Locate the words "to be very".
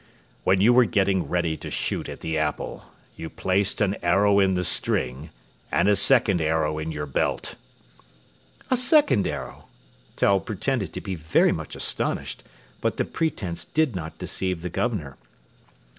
10.93-11.51